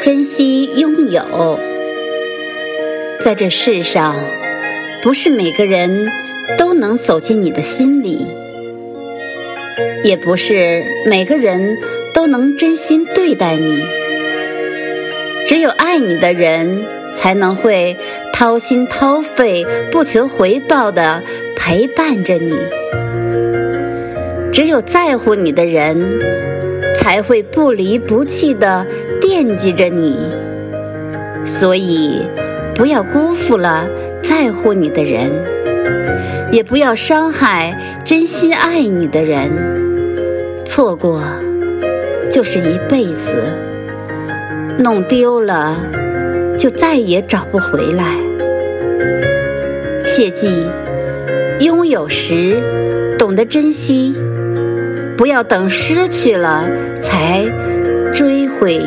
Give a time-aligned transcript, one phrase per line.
[0.00, 1.58] 珍惜拥有，
[3.20, 4.16] 在这世上，
[5.02, 6.10] 不是每个人
[6.56, 8.26] 都能走进你的心里，
[10.02, 11.76] 也不是每个人
[12.14, 13.84] 都能真心对待你。
[15.46, 17.94] 只有爱你的人，才能会
[18.32, 21.22] 掏心掏肺、不求回报的
[21.54, 22.54] 陪伴着你。
[24.50, 26.69] 只有在乎你的人。
[27.00, 28.86] 才会不离不弃的
[29.22, 30.18] 惦记着你，
[31.46, 32.20] 所以
[32.74, 33.88] 不要辜负了
[34.22, 35.30] 在乎你的人，
[36.52, 39.50] 也不要伤害真心爱你的人。
[40.66, 41.22] 错过
[42.30, 43.44] 就是一辈子，
[44.78, 45.78] 弄丢了
[46.58, 48.14] 就再也找不回来。
[50.04, 50.66] 切记，
[51.60, 52.62] 拥有时
[53.18, 54.14] 懂得珍惜。
[55.20, 56.66] 不要等失去了
[56.98, 57.44] 才
[58.10, 58.80] 追悔。